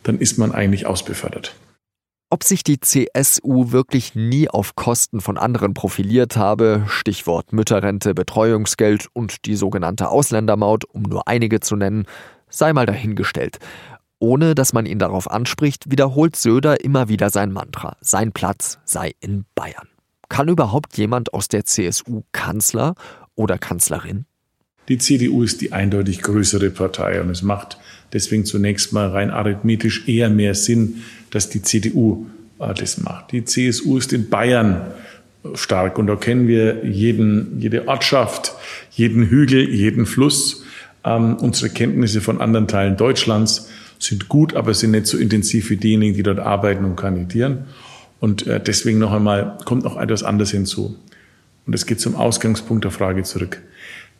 dann 0.04 0.20
ist 0.20 0.38
man 0.38 0.52
eigentlich 0.52 0.86
ausbefördert. 0.86 1.56
Ob 2.34 2.46
sich 2.46 2.64
die 2.64 2.80
CSU 2.80 3.72
wirklich 3.72 4.16
nie 4.16 4.48
auf 4.48 4.76
Kosten 4.76 5.20
von 5.20 5.38
anderen 5.38 5.74
profiliert 5.74 6.38
habe, 6.38 6.86
Stichwort 6.88 7.52
Mütterrente, 7.52 8.14
Betreuungsgeld 8.14 9.08
und 9.12 9.46
die 9.46 9.56
sogenannte 9.58 10.08
Ausländermaut, 10.08 10.86
um 10.86 11.02
nur 11.02 11.28
einige 11.28 11.60
zu 11.60 11.76
nennen, 11.76 12.06
sei 12.50 12.72
mal 12.72 12.86
dahingestellt. 12.86 13.60
Ohne 14.20 14.56
dass 14.56 14.72
man 14.72 14.86
ihn 14.86 14.98
darauf 14.98 15.30
anspricht, 15.30 15.92
wiederholt 15.92 16.38
Söder 16.38 16.86
immer 16.86 17.10
wieder 17.10 17.30
sein 17.32 17.52
Mantra, 17.52 17.98
sein 18.00 18.32
Platz 18.32 18.80
sei 18.86 19.14
in 19.20 19.44
Bayern. 19.54 19.90
Kann 20.30 20.48
überhaupt 20.48 20.98
jemand 20.98 21.34
aus 21.34 21.50
der 21.50 21.66
CSU 21.66 22.24
Kanzler 22.32 22.96
oder 23.36 23.58
Kanzlerin? 23.58 24.26
Die 24.88 24.98
CDU 24.98 25.44
ist 25.44 25.60
die 25.60 25.74
eindeutig 25.74 26.22
größere 26.22 26.70
Partei 26.70 27.20
und 27.20 27.30
es 27.30 27.42
macht 27.42 27.78
deswegen 28.14 28.46
zunächst 28.46 28.94
mal 28.94 29.10
rein 29.10 29.32
arithmetisch 29.32 30.08
eher 30.08 30.30
mehr 30.30 30.56
Sinn, 30.56 31.04
dass 31.30 31.50
die 31.50 31.62
CDU 31.62 32.28
äh, 32.60 32.74
das 32.74 32.98
macht. 33.02 33.32
Die 33.32 33.46
CSU 33.46 33.98
ist 33.98 34.14
in 34.14 34.30
Bayern 34.30 34.82
stark 35.56 35.98
und 35.98 36.08
da 36.08 36.16
kennen 36.16 36.48
wir 36.48 36.86
jeden, 36.86 37.60
jede 37.60 37.88
Ortschaft, 37.88 38.54
jeden 38.92 39.28
Hügel, 39.28 39.70
jeden 39.70 40.06
Fluss. 40.06 40.64
Ähm, 41.04 41.38
unsere 41.38 41.70
Kenntnisse 41.70 42.22
von 42.22 42.42
anderen 42.42 42.68
Teilen 42.68 42.96
Deutschlands 42.96 43.70
sind 43.98 44.30
gut, 44.30 44.56
aber 44.56 44.74
sind 44.74 44.92
nicht 44.92 45.08
so 45.08 45.18
intensiv 45.18 45.70
wie 45.70 45.78
diejenigen, 45.78 46.16
die 46.16 46.24
dort 46.24 46.40
arbeiten 46.40 46.86
und 46.86 46.96
kandidieren. 46.96 47.66
Und 48.20 48.46
äh, 48.46 48.60
deswegen 48.60 49.00
noch 49.00 49.12
einmal 49.12 49.58
kommt 49.66 49.84
noch 49.84 50.00
etwas 50.00 50.24
anderes 50.24 50.52
hinzu. 50.52 50.96
Und 51.66 51.74
es 51.74 51.86
geht 51.86 52.00
zum 52.00 52.16
Ausgangspunkt 52.16 52.84
der 52.84 52.92
Frage 52.92 53.24
zurück. 53.24 53.62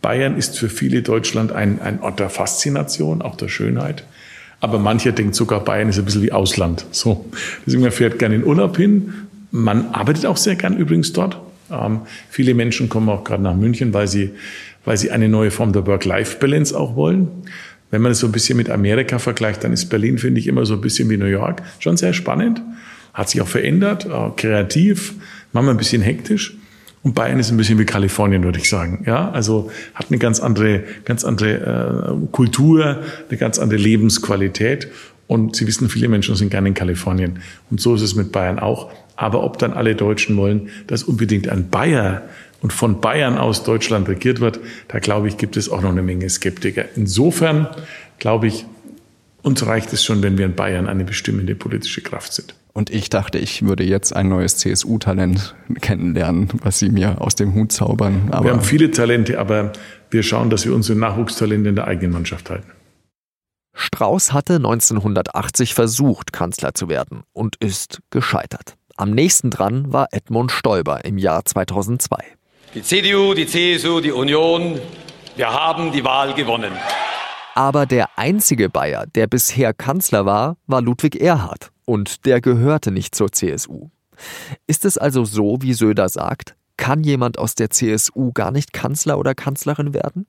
Bayern 0.02 0.38
ist 0.38 0.58
für 0.58 0.70
viele 0.70 1.02
Deutschland 1.02 1.52
ein, 1.52 1.82
ein 1.82 2.02
Ort 2.02 2.20
der 2.20 2.30
Faszination, 2.30 3.22
auch 3.22 3.36
der 3.36 3.48
Schönheit. 3.48 4.04
Aber 4.60 4.80
mancher 4.80 5.12
denkt 5.12 5.36
sogar, 5.36 5.64
Bayern 5.64 5.90
ist 5.90 6.00
ein 6.00 6.06
bisschen 6.06 6.22
wie 6.22 6.32
Ausland. 6.32 6.86
So. 6.92 7.26
Deswegen 7.66 7.84
man 7.84 7.92
fährt 7.92 8.20
gerne 8.20 8.36
in 8.36 8.44
Urlaub 8.44 8.78
hin. 8.78 9.14
Man 9.52 9.88
arbeitet 9.88 10.26
auch 10.26 10.38
sehr 10.38 10.56
gern 10.56 10.78
übrigens 10.78 11.14
dort. 11.14 11.38
Ähm, 11.72 12.02
viele 12.30 12.54
Menschen 12.54 12.90
kommen 12.90 13.10
auch 13.10 13.24
gerade 13.24 13.44
nach 13.44 13.56
München, 13.56 13.94
weil 13.94 14.08
sie, 14.08 14.32
weil 14.86 14.98
sie 14.98 15.12
eine 15.12 15.30
neue 15.30 15.52
Form 15.52 15.74
der 15.74 15.86
Work-Life-Balance 15.88 16.78
auch 16.78 16.96
wollen. 16.96 17.30
Wenn 17.90 18.02
man 18.02 18.12
es 18.12 18.20
so 18.20 18.28
ein 18.28 18.32
bisschen 18.32 18.58
mit 18.58 18.70
Amerika 18.70 19.20
vergleicht, 19.20 19.64
dann 19.64 19.74
ist 19.74 19.88
Berlin, 19.88 20.18
finde 20.18 20.40
ich, 20.40 20.48
immer 20.48 20.66
so 20.66 20.76
ein 20.76 20.82
bisschen 20.82 21.10
wie 21.10 21.18
New 21.18 21.26
York. 21.26 21.62
Schon 21.80 21.98
sehr 21.98 22.14
spannend. 22.14 22.62
Hat 23.14 23.30
sich 23.30 23.42
auch 23.42 23.48
verändert, 23.48 24.06
äh, 24.06 24.30
kreativ, 24.38 25.16
manchmal 25.52 25.76
ein 25.76 25.78
bisschen 25.78 26.02
hektisch. 26.02 26.56
Und 27.04 27.16
Bayern 27.16 27.40
ist 27.40 27.50
ein 27.50 27.58
bisschen 27.58 27.80
wie 27.80 27.86
Kalifornien, 27.86 28.44
würde 28.44 28.60
ich 28.60 28.70
sagen. 28.70 29.04
Ja, 29.08 29.32
also 29.32 29.72
hat 29.96 30.08
eine 30.10 30.20
ganz 30.20 30.40
andere, 30.40 30.84
ganz 31.04 31.24
andere 31.24 32.18
äh, 32.22 32.28
Kultur, 32.32 33.00
eine 33.28 33.38
ganz 33.38 33.58
andere 33.58 33.80
Lebensqualität. 33.80 34.88
Und 35.28 35.56
Sie 35.56 35.66
wissen, 35.66 35.90
viele 35.90 36.10
Menschen 36.10 36.36
sind 36.36 36.50
gerne 36.50 36.68
in 36.68 36.74
Kalifornien. 36.74 37.40
Und 37.72 37.82
so 37.82 37.96
ist 37.96 38.02
es 38.02 38.16
mit 38.16 38.32
Bayern 38.32 38.60
auch. 38.60 38.92
Aber 39.16 39.44
ob 39.44 39.58
dann 39.58 39.74
alle 39.74 39.96
Deutschen 39.96 40.38
wollen, 40.38 40.70
dass 40.88 41.04
unbedingt 41.04 41.48
ein 41.48 41.70
Bayer 41.70 42.24
und 42.62 42.74
von 42.74 43.02
Bayern 43.02 43.38
aus 43.38 43.64
Deutschland 43.64 44.08
regiert 44.08 44.40
wird, 44.40 44.60
da 44.88 45.00
glaube 45.00 45.28
ich, 45.28 45.38
gibt 45.38 45.58
es 45.58 45.70
auch 45.70 45.82
noch 45.82 45.92
eine 45.92 46.04
Menge 46.04 46.30
Skeptiker. 46.30 46.86
Insofern 46.96 47.68
glaube 48.20 48.48
ich, 48.48 48.66
uns 49.42 49.66
reicht 49.66 49.92
es 49.94 50.04
schon, 50.04 50.22
wenn 50.22 50.38
wir 50.38 50.46
in 50.46 50.54
Bayern 50.54 50.88
eine 50.88 51.04
bestimmende 51.04 51.56
politische 51.56 52.02
Kraft 52.02 52.34
sind. 52.34 52.54
Und 52.74 52.90
ich 52.90 53.10
dachte, 53.10 53.38
ich 53.38 53.64
würde 53.64 53.84
jetzt 53.84 54.16
ein 54.16 54.30
neues 54.30 54.58
CSU-Talent 54.58 55.56
kennenlernen, 55.82 56.48
was 56.64 56.80
Sie 56.80 56.90
mir 56.90 57.20
aus 57.20 57.36
dem 57.36 57.54
Hut 57.54 57.72
zaubern. 57.72 58.30
Aber 58.32 58.46
wir 58.46 58.52
haben 58.52 58.62
viele 58.62 58.92
Talente, 58.92 59.40
aber 59.40 59.74
wir 60.10 60.24
schauen, 60.24 60.50
dass 60.50 60.66
wir 60.66 60.74
unsere 60.74 60.98
Nachwuchstalente 60.98 61.70
in 61.70 61.76
der 61.76 61.88
eigenen 61.88 62.14
Mannschaft 62.14 62.50
halten. 62.50 62.72
Strauß 63.74 64.34
hatte 64.34 64.56
1980 64.56 65.74
versucht, 65.74 66.34
Kanzler 66.34 66.74
zu 66.74 66.88
werden 66.88 67.24
und 67.34 67.56
ist 67.58 68.00
gescheitert. 68.10 68.76
Am 68.96 69.12
nächsten 69.12 69.50
dran 69.50 69.92
war 69.92 70.08
Edmund 70.12 70.52
Stoiber 70.52 71.04
im 71.06 71.18
Jahr 71.18 71.44
2002. 71.44 72.24
Die 72.76 72.84
CDU, 72.84 73.34
die 73.34 73.48
CSU, 73.48 74.00
die 74.00 74.12
Union, 74.12 74.80
wir 75.36 75.52
haben 75.52 75.92
die 75.92 76.04
Wahl 76.04 76.34
gewonnen. 76.34 76.72
Aber 77.56 77.86
der 77.86 78.18
einzige 78.18 78.70
Bayer, 78.70 79.06
der 79.08 79.28
bisher 79.28 79.74
Kanzler 79.74 80.26
war, 80.26 80.58
war 80.68 80.82
Ludwig 80.82 81.20
Erhard 81.20 81.71
und 81.86 82.26
der 82.26 82.42
gehörte 82.42 82.92
nicht 82.92 83.16
zur 83.16 83.32
CSU. 83.32 83.90
Ist 84.68 84.86
es 84.86 84.98
also 84.98 85.26
so, 85.26 85.58
wie 85.62 85.74
Söder 85.74 86.10
sagt, 86.10 86.56
kann 86.78 87.04
jemand 87.04 87.38
aus 87.38 87.56
der 87.56 87.70
CSU 87.70 88.32
gar 88.32 88.52
nicht 88.52 88.74
Kanzler 88.74 89.18
oder 89.20 89.36
Kanzlerin 89.36 89.94
werden? 89.94 90.26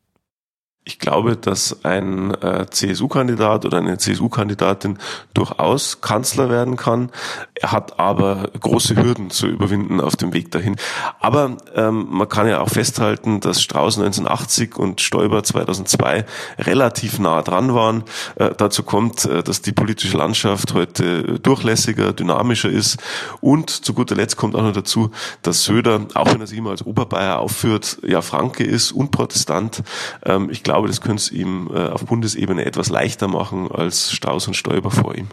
Ich 0.85 0.99
glaube, 0.99 1.37
dass 1.37 1.85
ein 1.85 2.35
äh, 2.43 2.67
CSU-Kandidat 2.69 3.65
oder 3.65 3.79
eine 3.79 3.99
CSU-Kandidatin 3.99 4.99
durchaus 5.33 6.01
Kanzler 6.01 6.51
werden 6.51 6.77
kann. 6.77 7.11
Er 7.55 7.71
hat 7.71 8.01
aber 8.01 8.51
große 8.59 8.97
Hürden 8.97 9.31
zu 9.31 9.47
überwinden 9.47 10.01
auf 10.01 10.17
dem 10.17 10.33
Weg 10.33 10.51
dahin. 10.51 10.75
Aber 11.21 11.57
ähm, 11.77 12.09
man 12.11 12.29
kann 12.29 12.49
ja 12.49 12.61
auch 12.61 12.69
festhalten, 12.69 13.39
dass 13.39 13.62
Strauß 13.62 13.99
1980 13.99 14.77
und 14.77 15.01
Stoiber 15.01 15.45
2002 15.45 16.25
relativ 16.59 17.21
nah 17.21 17.43
dran 17.43 17.75
waren. 17.75 18.03
Äh, 18.35 18.51
dazu 18.57 18.83
kommt, 18.83 19.25
äh, 19.25 19.45
dass 19.45 19.62
die 19.62 19.73
politische 19.73 20.17
Landschaft 20.17 20.75
heute 20.75 21.39
durchlässiger, 21.39 22.12
dynamischer 22.12 22.71
ist. 22.71 23.01
Und 23.41 23.71
zu 23.71 23.95
guter 23.95 24.17
Letzt 24.17 24.37
kommt 24.37 24.57
auch 24.57 24.62
noch 24.62 24.73
dazu, 24.73 25.12
dass 25.43 25.62
Söder, 25.62 26.07
auch 26.15 26.27
wenn 26.27 26.41
er 26.41 26.49
sich 26.49 26.59
immer 26.59 26.71
als 26.71 26.85
Oberbayer 26.85 27.39
aufführt, 27.39 27.99
ja 28.03 28.21
Franke 28.21 28.65
ist 28.65 28.91
und 28.91 29.12
Protestant. 29.12 29.85
Ähm, 30.25 30.51
ich 30.51 30.65
glaube, 30.73 30.88
das 30.88 31.02
könnte 31.02 31.21
es 31.21 31.31
ihm 31.31 31.71
äh, 31.71 31.88
auf 31.88 32.07
Bundesebene 32.07 32.64
etwas 32.64 32.88
leichter 32.88 33.29
machen 33.29 33.71
als 33.71 34.11
Strauß 34.11 34.47
und 34.47 34.55
Stoiber 34.55 34.91
vor 34.91 35.14
ihm. 35.14 35.29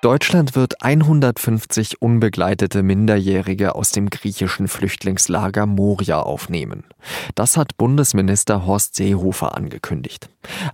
Deutschland 0.00 0.54
wird 0.54 0.80
150 0.80 2.00
unbegleitete 2.00 2.84
Minderjährige 2.84 3.74
aus 3.74 3.90
dem 3.90 4.10
griechischen 4.10 4.68
Flüchtlingslager 4.68 5.66
Moria 5.66 6.20
aufnehmen. 6.22 6.84
Das 7.34 7.56
hat 7.56 7.76
Bundesminister 7.76 8.64
Horst 8.64 8.94
Seehofer 8.94 9.56
angekündigt. 9.56 10.30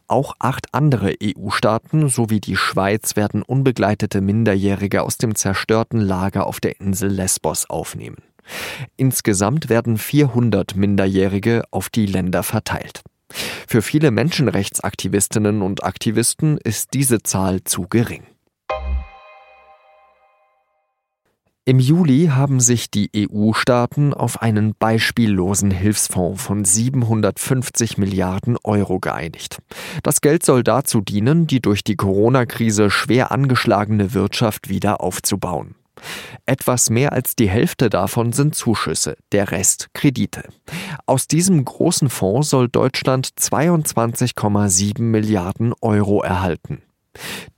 Auch 0.08 0.34
acht 0.40 0.74
andere 0.74 1.14
EU-Staaten 1.22 2.10
sowie 2.10 2.40
die 2.40 2.56
Schweiz 2.56 3.16
werden 3.16 3.40
unbegleitete 3.42 4.20
Minderjährige 4.20 5.04
aus 5.04 5.16
dem 5.16 5.36
zerstörten 5.36 6.02
Lager 6.02 6.46
auf 6.46 6.60
der 6.60 6.78
Insel 6.82 7.08
Lesbos 7.08 7.70
aufnehmen. 7.70 8.18
Insgesamt 8.96 9.68
werden 9.68 9.98
400 9.98 10.76
Minderjährige 10.76 11.64
auf 11.70 11.88
die 11.88 12.06
Länder 12.06 12.42
verteilt. 12.42 13.02
Für 13.66 13.82
viele 13.82 14.10
Menschenrechtsaktivistinnen 14.10 15.62
und 15.62 15.84
Aktivisten 15.84 16.58
ist 16.58 16.94
diese 16.94 17.22
Zahl 17.22 17.64
zu 17.64 17.88
gering. 17.88 18.24
Im 21.66 21.78
Juli 21.78 22.26
haben 22.26 22.60
sich 22.60 22.90
die 22.90 23.10
EU-Staaten 23.16 24.12
auf 24.12 24.42
einen 24.42 24.74
beispiellosen 24.78 25.70
Hilfsfonds 25.70 26.42
von 26.42 26.62
750 26.62 27.96
Milliarden 27.96 28.58
Euro 28.64 29.00
geeinigt. 29.00 29.62
Das 30.02 30.20
Geld 30.20 30.44
soll 30.44 30.62
dazu 30.62 31.00
dienen, 31.00 31.46
die 31.46 31.62
durch 31.62 31.82
die 31.82 31.96
Corona-Krise 31.96 32.90
schwer 32.90 33.32
angeschlagene 33.32 34.12
Wirtschaft 34.12 34.68
wieder 34.68 35.00
aufzubauen. 35.00 35.74
Etwas 36.46 36.90
mehr 36.90 37.12
als 37.12 37.36
die 37.36 37.48
Hälfte 37.48 37.90
davon 37.90 38.32
sind 38.32 38.54
Zuschüsse, 38.54 39.16
der 39.32 39.50
Rest 39.50 39.88
Kredite. 39.94 40.44
Aus 41.06 41.26
diesem 41.28 41.64
großen 41.64 42.10
Fonds 42.10 42.50
soll 42.50 42.68
Deutschland 42.68 43.28
22,7 43.38 45.02
Milliarden 45.02 45.74
Euro 45.80 46.22
erhalten. 46.22 46.82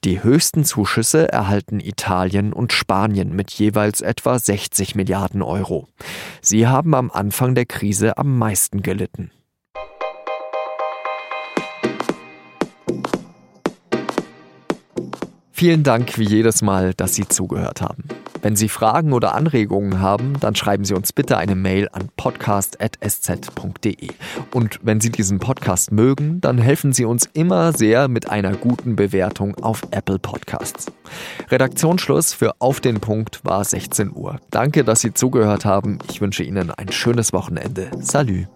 Die 0.05 0.23
höchsten 0.23 0.65
Zuschüsse 0.65 1.33
erhalten 1.33 1.81
Italien 1.81 2.53
und 2.53 2.73
Spanien 2.73 3.35
mit 3.35 3.51
jeweils 3.53 4.01
etwa 4.01 4.39
60 4.39 4.95
Milliarden 4.95 5.43
Euro. 5.43 5.89
Sie 6.43 6.67
haben 6.67 6.95
am 6.95 7.11
Anfang 7.11 7.55
der 7.55 7.67
Krise 7.67 8.19
am 8.19 8.37
meisten 8.39 8.83
gelitten. 8.83 9.31
Vielen 15.59 15.83
Dank 15.85 16.19
wie 16.19 16.29
jedes 16.29 16.61
Mal, 16.61 16.93
dass 16.93 17.15
Sie 17.15 17.27
zugehört 17.27 17.81
haben. 17.81 18.05
Wenn 18.43 18.57
Sie 18.57 18.69
Fragen 18.69 19.13
oder 19.13 19.35
Anregungen 19.35 20.01
haben, 20.01 20.35
dann 20.41 20.55
schreiben 20.55 20.85
Sie 20.85 20.95
uns 20.95 21.13
bitte 21.13 21.37
eine 21.37 21.55
Mail 21.55 21.89
an 21.93 22.09
podcast.sz.de. 22.17 24.09
Und 24.53 24.81
wenn 24.83 25.01
Sie 25.01 25.11
diesen 25.11 25.39
Podcast 25.39 25.93
mögen, 25.93 26.41
dann 26.41 26.59
helfen 26.59 26.93
Sie 26.93 27.05
uns 27.05 27.29
immer 27.33 27.73
sehr 27.73 28.09
mit 28.09 28.31
einer 28.31 28.55
guten 28.55 28.97
Bewertung 28.97 29.55
auf 29.63 29.83
Apple 29.91 30.19
Podcasts. 30.19 30.87
Redaktionsschluss 31.51 32.33
für 32.33 32.55
Auf 32.61 32.81
den 32.81 33.01
Punkt 33.01 33.45
war 33.45 33.65
16 33.65 34.13
Uhr. 34.15 34.41
Danke, 34.51 34.85
dass 34.85 35.01
Sie 35.01 35.15
zugehört 35.15 35.65
haben. 35.65 35.99
Ich 36.11 36.21
wünsche 36.21 36.43
Ihnen 36.43 36.71
ein 36.71 36.91
schönes 36.93 37.33
Wochenende. 37.33 37.91
Salü. 38.01 38.47